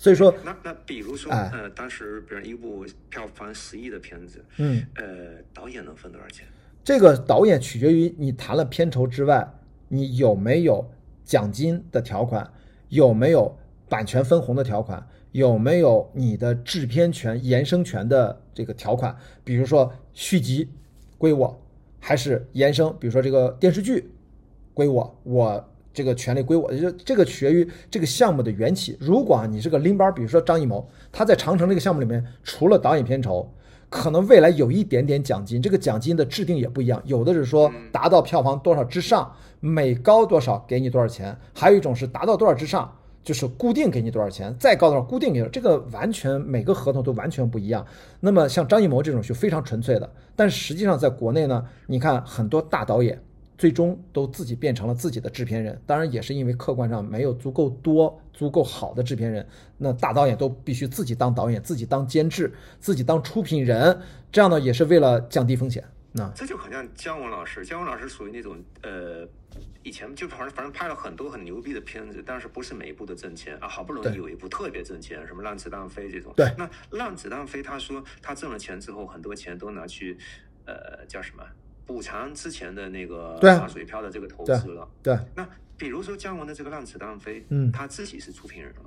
[0.00, 6.46] 所以说，那那比如说，哎呃，当时比如一部票房十亿的片子，嗯，呃，导演能分多少钱？
[6.82, 9.46] 这个导演取决于你谈了片酬之外，
[9.88, 10.90] 你有没有
[11.22, 12.50] 奖金的条款，
[12.88, 13.58] 有没有
[13.90, 19.14] 版权分红的条款，有没有你的制片权、延伸权的这个条款，
[19.44, 20.70] 比如说续集
[21.18, 21.62] 归我，
[21.98, 24.10] 还是延伸，比如说这个电视剧
[24.72, 25.70] 归我，我
[26.00, 28.96] 这个权利归我，就这个取决于这个项目的缘起。
[28.98, 33.46] 如果啊你是个拎包，比如说张艺谋，他在长城这个项目里面，除了导演片酬，
[33.90, 42.90] 可能未来有一点点奖金，这个奖金的制定也不一样，有的是说达到票房多少之上，每高多少给你多少钱，还有一种是达到多少之上。
[43.22, 47.84] 就是固定给你多少钱，再高多少固定给你，这个完全每个合同都完全不一样。
[48.18, 53.20] 那么像张艺谋这种就非常纯粹的，但是实际上在国内呢，你看很多大导演
[53.60, 59.46] 最终都自己变成了自己的制片人，当然也是因为客观上没有足够多、足够好的制片人，
[59.76, 64.00] 那大导演都必须自己当导演、自己当监制、自己当出品人，
[64.32, 65.84] 这样呢也是为了降低风险。
[66.12, 69.28] 那这就很像姜文老师，姜文老师属于那种呃，
[69.82, 76.32] 以前就反正反正拍了很多很牛逼的片子，但是不是每一部都挣钱啊，好不容易有一部特别挣钱，什么《让子弹飞》这种。
[76.34, 80.16] 对那《让子弹飞》，他说他挣了钱之后，很多钱都拿去
[80.64, 81.44] 呃叫什么
[81.90, 84.88] 补偿之前的那个打水漂的这个投资了。
[85.02, 85.44] 对，那
[85.76, 88.82] 比如说姜文的这个《让子弹飞》，嗯他自己是出品人了。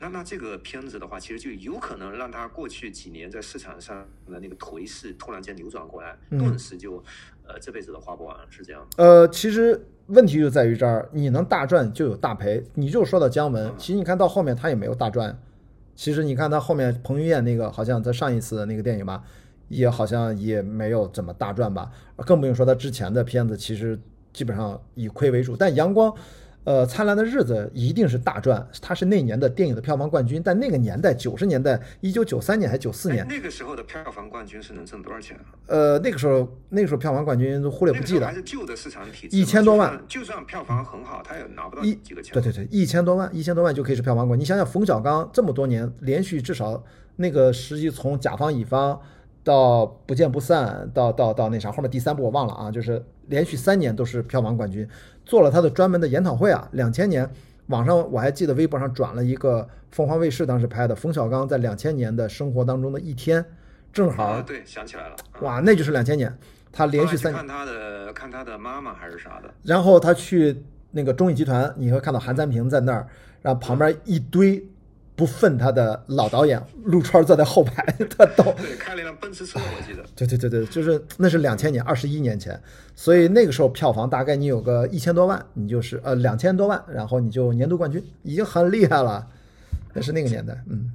[0.00, 7.02] 那那这个片子的话，其实就有可能让他过去几年在市场上的那个颓势突然间扭转过来，嗯顿时就
[7.46, 8.88] 呃这辈子都花不完，是这样吗？
[8.96, 12.64] 呃，其实问题就在于这儿，你能大赚就有大赔。
[12.74, 15.40] 你就说到姜文，其实你看到后面他也没有大赚。
[15.94, 19.24] 其实你看他后面彭于晏那个，好像在上一次的那个电影吧，
[19.68, 21.90] 也好像也没有怎么大赚吧。
[22.18, 23.98] 更不用说他之前的片子，其实
[24.32, 25.56] 基本上以亏为主。
[25.56, 26.12] 但阳光。
[26.64, 30.42] 呃，灿烂的日子一定是大赚，它是那年的电影的票房冠军。
[30.44, 35.56] 但那个年代，九十年代，一九九三年还九四年哎，那个时候的票房冠军是能挣多少钱啊？
[35.68, 42.34] 呃，那个时候那个时候票房冠军都忽略不计的还，是旧的市场体制，一千多万就算，就算票房很好，他也拿不到一几个钱。
[42.34, 44.42] 对对对，一千多万，一千多万就可以是票房冠军。
[44.42, 46.84] 你想想，冯小刚这么多年连续至少
[47.16, 49.00] 那个时期，从甲方乙方
[49.44, 54.86] 到不见不散，到到到那啥，后面第三部我忘了啊，就是连续三年都是票房冠军，
[55.24, 56.68] 做了他的专门的研讨会啊。
[56.72, 57.28] 两千年
[57.66, 63.44] 网上我还记得微博上转了一个凤凰卫视当时拍的冯小刚在两千年的生活当中的一天，
[63.92, 66.36] 正好，对，想起来了，哇，那就是两千年，
[66.70, 67.36] 他连续三年。
[67.36, 73.06] 看他的看他的妈妈还是啥的，然后他去那个中影集团，你会看到韩三平在那儿，
[73.40, 74.62] 然后旁边一堆
[75.18, 77.84] 不忿他的老导演，陆川坐在后排，
[78.16, 78.54] 他逗。
[78.56, 80.04] 对，开了一辆奔驰车，我记得。
[80.14, 82.58] 对对对对，就是那是两千年，二十一年前，
[82.94, 89.26] 所以那个时候票房大概你有个一千多万，你就是呃两千多万，然后你就年度冠军，已经很厉害了。
[89.92, 90.92] 那是那个年代，嗯，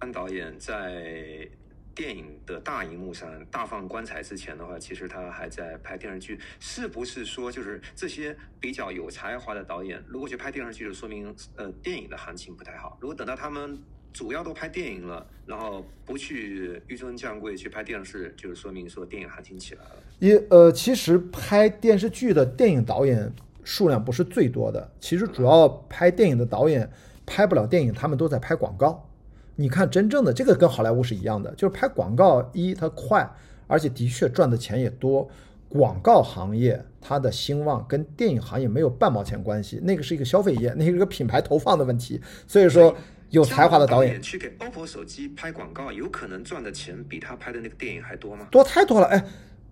[0.00, 1.48] 安导演在
[1.94, 6.38] 电影的大荧幕上大放光彩之前的话，其实他还在拍电视剧。
[6.58, 12.98] 是不是说，就是这些比较有才华的导演，如果去拍电视剧，就说明呃电影的行情不太好。
[13.00, 13.78] 如果等到他们
[14.12, 19.96] 主要都拍电影了，然后不去纡尊降贵去拍电视，就是说明说电影行情起来了。
[20.18, 23.32] 也呃，其实拍电视剧的电影导演
[23.62, 26.90] 数量不是最多的，其实主要拍电影的导演
[27.26, 29.08] 拍不了电影，他们都在拍广告。
[29.56, 33.28] 你看，真正的这个跟好莱坞是一样的，就是拍广告，一它快，
[33.66, 35.28] 而且的确赚的钱也多。
[35.66, 42.20] 广告行业它的兴旺跟电影行业没有半毛钱关系，那个是一个消费业，那是一个品牌投放的问题。
[42.46, 42.94] 所以说，
[43.30, 48.46] 有才华的导演去给 OPPO 手机拍广告，有可能赚的钱比他拍的那个电影还多吗？
[48.52, 49.08] 多太多了。
[49.08, 49.24] 哎，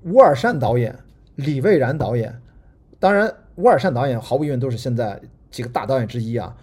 [0.03, 0.99] 乌尔善导演、
[1.37, 2.37] 李蔚然导演，
[2.99, 5.21] 当然乌尔善导演毫无疑问都是现在
[5.53, 6.57] 几个大导演之一啊。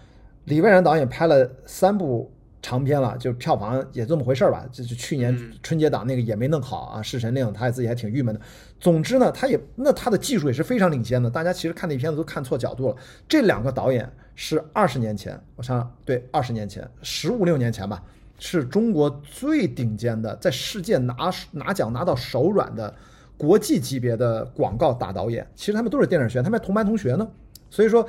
[0.44, 2.30] 李蔚然导演拍了三部
[2.62, 4.66] 长篇了，就票房也这么回事儿吧。
[4.70, 8.40] 就是去年嗯春节档那个也没弄好啊，《侍神令》他也自己还挺郁闷的。
[8.78, 12.96] 总之呢，他也那他的技术也是非常领先的，大家其实看那片子都看错角度了。
[13.28, 18.02] 这两个导演是二十年前，我想想，对，二十年前，十五六年前吧，
[18.38, 21.14] 是中国最顶尖的，在世界拿
[21.52, 22.94] 拿奖拿到手软的
[23.36, 25.46] 国际级别的广告大导演。
[25.54, 27.28] 其实他们都是电影学院，他们还同班同学呢。
[27.70, 28.06] 所以说，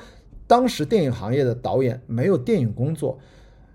[0.47, 3.19] 当时电影行业的导演没有电影工作，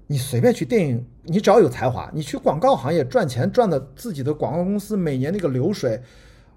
[0.07, 6.01] 你随便去电影，你只要有才华，你去广告行业赚钱赚的自己的广告公司每年那个流水，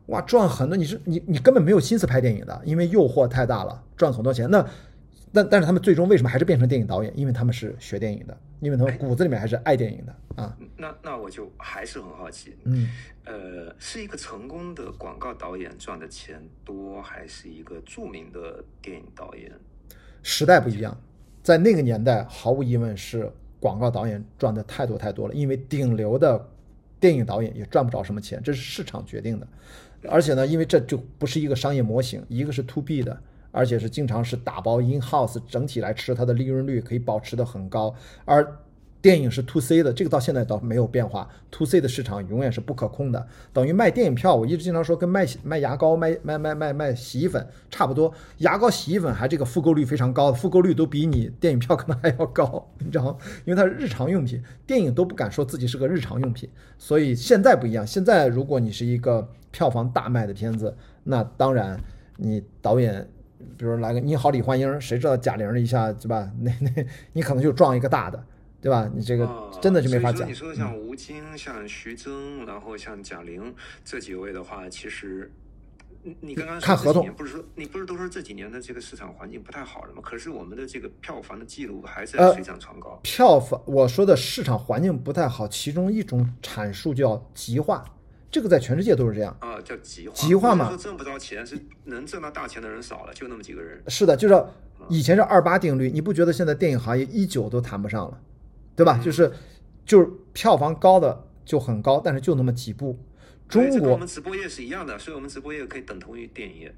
[0.07, 4.49] 哇，赚很多，你是你你根本没有心思拍电影的，因为诱惑太大了，赚很多钱。
[4.49, 4.65] 那
[5.31, 7.13] 但但是他们最终为什么还是变成电影导演？
[7.15, 10.57] 因为他们是学电影的，因为他们骨子里面还是爱电影的啊。
[10.77, 12.89] 那那我就还是很好奇，嗯，
[13.25, 19.51] 呃，是一个成功的广告导演赚的钱多，还是一个著名的电影导演？
[20.23, 20.99] 时代不一样，
[21.41, 26.47] 在那个年代，毫无疑问是广告导演赚的太多太多了，因为顶流的
[26.99, 29.47] 电影导演也赚不着什么钱，这是市场决定的。
[30.07, 33.19] 而且呢，因为这就不是一个商业模型，一个是 to B 的，
[33.51, 37.93] 而且是经常是打包 in house，整体来吃，它的利润率可以保持的很高，
[38.25, 38.59] 而。
[39.01, 41.27] 电影是 to C 的，这个到现在倒没有变化。
[41.51, 44.35] to C 的市场永远是不可控的，等于卖电影票。
[44.35, 48.13] 我一直经常说，跟卖卖牙膏、卖卖卖卖卖洗衣粉差不多。
[48.39, 53.15] 牙膏、洗衣粉还这个复购率非常高，复购率都比你电影票可能还要高，你知道吗？
[53.45, 56.49] 因为它是日常用品，电影都不敢说自己是个日常用品。
[56.77, 60.75] 所以现在不一样，现在如果你是一个票房大卖的片子，
[61.05, 61.79] 那当然
[62.17, 63.07] 你导演，
[63.57, 66.29] 比如来个你好李焕英，谁知道贾玲一下对吧？
[66.41, 68.21] 那那你可能就撞一个大的。
[68.61, 68.89] 对吧？
[68.93, 70.27] 你这个真的是没法讲。
[70.27, 75.31] 你说像吴京、像徐峥，然后像贾玲这几位的话，其实
[76.03, 80.01] 你你刚刚看合同不是说你不是都说这几年的这个市场环境不太好了吗？
[80.03, 82.99] 可是我们的这个票房的记录还是水涨船高。
[83.01, 87.85] 票房我说的市场环境不太好，其中一种阐述叫极化，
[88.29, 90.15] 这个在全世界都是这样啊，叫极化。
[90.15, 93.81] 极化嘛，说挣不着钱，是能挣到大钱的人少了，就那么几个人。
[93.87, 94.45] 是的，就是
[94.89, 98.19] 以前是二八定律，你不觉得现在电影行业一九都谈不上了？
[98.79, 98.97] 对吧？
[99.03, 99.29] 就是，
[99.85, 102.97] 就是票房高的就很高，但是就那么几部。
[103.49, 106.73] 中国我们直播业是一样的，所以我们直播业可以等同于电影业。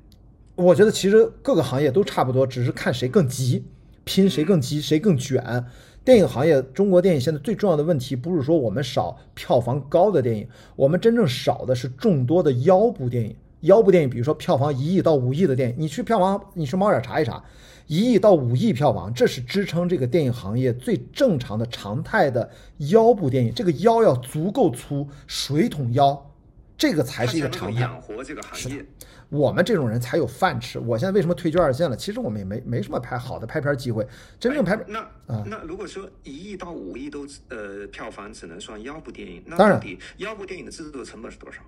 [0.56, 3.63] 我觉得其实各个行业都差不多，只是看谁更急，
[4.03, 5.63] 拼谁更急，谁更卷。
[6.03, 13.36] 电影行业，中国电影现在最重要的问题不是说我们少票房高的电影，我们真正少的是众多的腰部电影。
[13.59, 17.44] 腰部电影，比如说票房一亿到五亿的电影，你去票房，你去猫眼查一查。
[17.87, 22.49] 一亿到五亿票房，这是支撑这个电影行业最正常的常态的
[22.89, 23.53] 腰部电影。
[23.53, 26.31] 这个腰要足够粗，水桶腰，
[26.77, 27.79] 这个才是一个常态。
[27.81, 28.85] 养活这个行业，
[29.29, 30.79] 我们这种人才有饭吃。
[30.79, 31.95] 我现在为什么退居二线了？
[31.95, 34.07] 其实我们也没没什么拍好的拍片机会。
[34.39, 39.81] 真正拍那啊，那如果说一亿到五亿都呃票房只能算腰部电影，那当然
[40.17, 41.61] 腰部电影的制作成本是多少？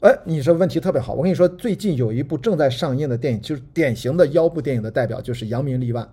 [0.00, 1.14] 哎，你说问题特别好。
[1.14, 6.04] 我跟你说，最近有一部正在上映的电影，就是典型的腰部电影的代表，就是《扬名立万》。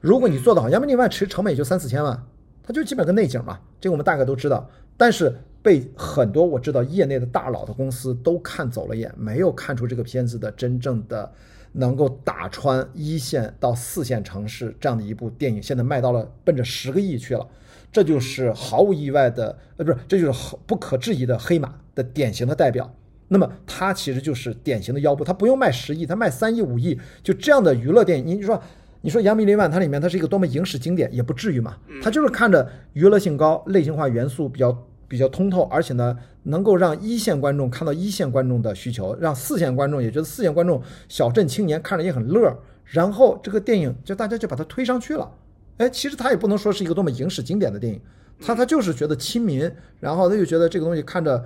[0.00, 2.26] 如果你做得好，《扬名立万》其实成本也就三四千万，
[2.62, 4.70] 它就基本个内景嘛，这个我们大概都知道。
[4.96, 11.28] 但是被很多我知道业内的大佬的公司都看走了眼，没有看出这个片子的真正的
[11.72, 17.44] 能够打穿一线到四线城市这样的一部电影，现在卖到了奔着十个亿去了。
[17.90, 22.94] 这就是毫无意外的，呃，不是，这就是不可质疑的黑马的典型的代表。
[23.28, 28.26] 那么它其实就是典型的腰部，它不用卖十亿，它卖三亿五亿，就这样的娱乐电影。
[28.26, 28.58] 你说，
[29.02, 31.76] 你说《扬名立万》它里面它是一个多么影史经典，也不至于嘛。
[32.02, 42.50] 它就是看着娱乐性高，类型化元素比较比较通透，而且呢，能够让一线观众看到一线观众的需求，让四线观众也觉得四线观众小镇青年看着也很乐。
[42.86, 45.30] 然后这个电影就大家就把它推上去了。
[45.76, 48.00] 哎，其实它也不能说是一个多么影史经典的电影，
[48.40, 49.70] 它它就是觉得亲民，
[50.00, 51.44] 然后他就觉得这个东西看着。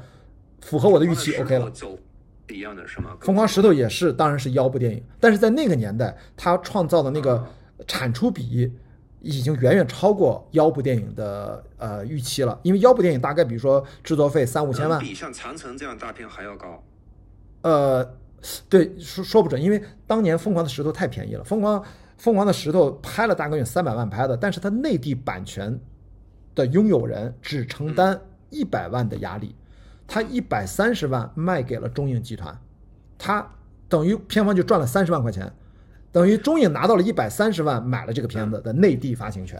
[0.62, 1.70] 符合我的预期，OK 了。
[2.48, 3.16] 一样的是吗？
[3.20, 7.42] 疯狂石头也是，当然是腰部电影，但是在那个年代，它创造的那个
[7.86, 8.70] 产出比
[9.20, 12.58] 已经远远超过腰部电影的呃预期了。
[12.62, 16.82] 因为腰部电影大概比如说制作费三五千万，比像长城这样大片还要高。
[17.62, 18.06] 呃，
[18.68, 21.44] 对，说说不准，因为当年疯狂的石头太便宜了。
[21.44, 21.82] 疯狂
[22.18, 25.80] 疯狂的石头拍了大概有三百万拍的，但是它内地版权
[26.54, 28.20] 的拥有人只承担
[28.50, 29.54] 一百万的压力。
[30.12, 32.54] 他一百三十万卖给了中影集团，
[33.16, 33.50] 他
[33.88, 35.50] 等于片方就赚了三十万块钱，
[36.12, 39.58] 等于中影拿到了一百三十万买了这个片子的内地发行权。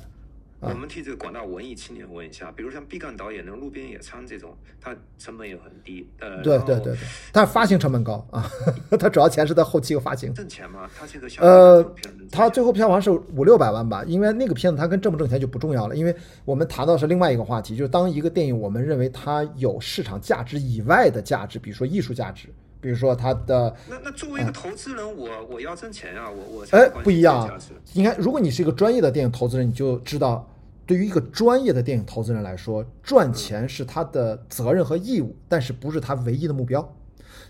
[0.63, 6.09] 我们替这个广大文艺青年问一下，比如像毕赣导演那种路边野餐这种，它成本也很低。
[6.21, 6.97] 呃，对对对对，
[7.33, 8.49] 但发行成本高啊，
[8.97, 10.33] 它主要钱是在后期和发行。
[10.33, 10.89] 挣钱吗？
[10.97, 11.95] 他这个呃，
[12.31, 16.15] 它最后票房是五六百万吧，因为那个片子它跟挣不挣钱就不重要了，因为
[16.45, 22.47] 我们谈到是另外一个话题，就是当一个电影我们认为它有市场价值以外的价值，比如说艺术价值，
[22.81, 23.75] 比如说它的。
[23.91, 27.51] 那那作为一个投资人，我我要挣钱啊，我我哎不一样，
[27.95, 30.49] 应该如果你是一个专业的电影投资人，你就知道。
[30.85, 36.97] 对于一个专业的电影投资人来说，赚钱是他的责任和义务，但是不是他唯一的目标。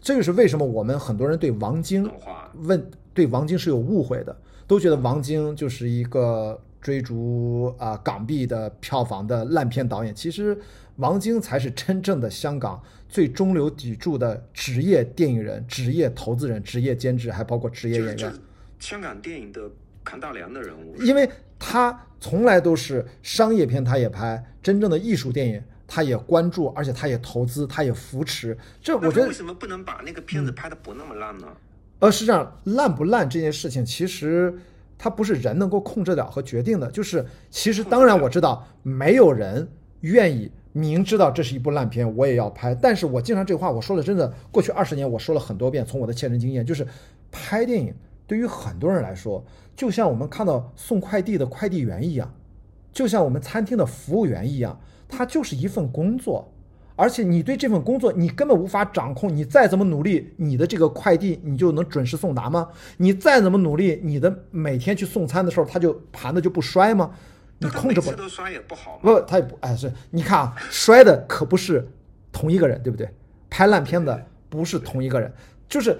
[0.00, 2.10] 这就是为什么我们很多人对王晶
[2.54, 4.36] 问对王晶是有误会的，
[4.66, 10.14] 都觉得王晶就是一个追逐啊港币的票房的烂片导演。
[10.14, 10.58] 其实
[10.96, 18.34] 王晶才是真正的香港最中流砥柱的职业电影人、职业投资人、职业监制，还包括职业演员。
[18.78, 19.70] 香港电影的。
[20.04, 21.28] 扛大梁的人物，因为
[21.58, 28.56] 他从来都是商业片，他也拍真正的艺术电影，他也关注，而且他也投资，他也扶持。
[28.80, 31.46] 这我觉得为什么不能把那个片子拍的不那么烂呢？
[32.00, 34.52] 呃，是这样，烂不烂这件事情，其实
[34.98, 36.90] 它不是人能够控制了和决定的。
[36.90, 39.68] 就是其实当然我知道没有人
[40.00, 46.84] 愿意明知道这是一部烂片我也要拍，但是我经常这话我说了真的，过去二十年我说了很多遍，从我的切身经验，就是
[47.30, 47.94] 拍电影
[48.32, 49.44] 对于很多人来说，
[49.76, 52.34] 就像我们看到送快递的快递员一样，
[52.90, 56.50] 就像我们餐厅的服务员一样，它就是一份工作。
[56.96, 59.36] 而且你对这份工作，你根本无法掌控。
[59.36, 62.70] 你再怎么努力，你的这个快递你就能准时送达吗？
[62.96, 67.10] 你再怎么努力，你的每天去送餐的时候，它就盘子就不摔吗？
[67.58, 68.10] 你控制不？
[68.12, 68.98] 都摔也不好。
[69.02, 71.86] 不，他也不哎，是，你看啊，摔的可不是
[72.32, 73.06] 同一个人，对不对？
[73.50, 75.30] 拍烂片的不是同一个人，
[75.68, 75.98] 就是，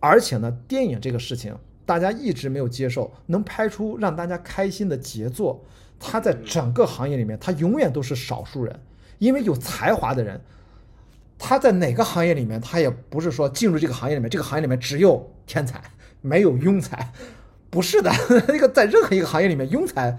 [0.00, 5.64] 而且呢，电影这个事情大家一直没有接受，能拍出让大家开心的杰作，
[6.00, 8.80] 它在整个行业里面，它永远都是少数人。
[9.18, 10.40] 因为有才华的人，
[11.38, 15.78] 他在哪个行业里面，他也不是说进入这个行业里面，这个行业里面只有天才，
[16.22, 17.12] 没有庸才，
[17.68, 18.10] 不是的。
[18.48, 20.18] 那个在任何一个行业里面，庸才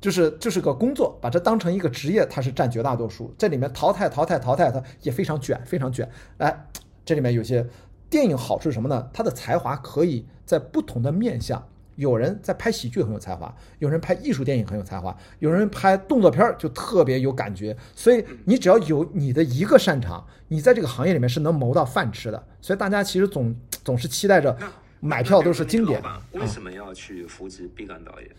[0.00, 3.32] 就是就是个工作，把这当成一个职业，他是占绝大多数。
[3.38, 6.10] 这里面淘汰淘汰淘汰，他也非常卷，非常卷。
[6.38, 6.66] 哎，
[7.04, 7.64] 这里面有些
[8.10, 9.08] 电影好处是什么呢？
[9.12, 11.64] 他的才华可以在不同的面相。
[11.96, 17.76] 有人在拍喜剧很有才华，有人拍艺术电影很有才华，有人拍动作片儿就特别有感觉。
[17.94, 22.42] 所以你只要有你的一个擅长，你在这个行业里面是能谋到饭吃的。
[22.60, 24.56] 所以大家其实总总是期待着
[25.00, 26.02] 买票都是经典。
[26.32, 28.30] 为什么要去扶持毕赣导演？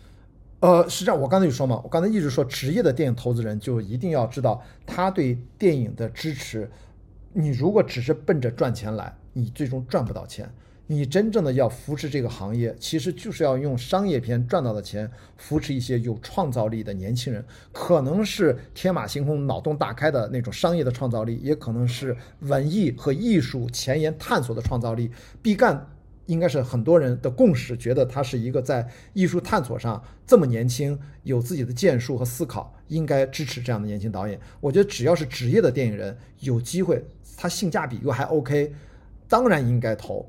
[0.58, 6.68] 呃，是这样我刚才就说嘛，我刚才一直说，职业的电影投资人就一定要知道他对电影的支持。
[7.32, 10.52] 你如果只是奔着赚钱来，你最终赚不到钱。
[10.88, 25.10] 你真正的要扶持这个行业，其实就是要用商业片赚到的钱扶持一些有创造力的年轻人，可能是天马行空、脑洞大开的那种商业的创造力，也可能是文艺和艺术前沿探索的创造力。
[25.40, 25.86] 毕赣
[26.26, 34.38] 应该是很多人的共识，觉得他是一个在艺术探索上这么年轻，有自己的建树和思考，应该支持这样的年轻导演。
[34.60, 37.02] 我觉得只要是职业的电影人，有机会，
[37.36, 38.74] 他性价比又还 OK，
[39.32, 40.20] 当然应该投。